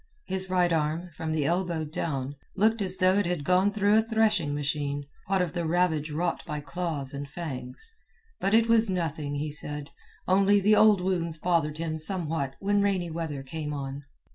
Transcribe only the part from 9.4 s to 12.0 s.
said, only the old wounds bothered him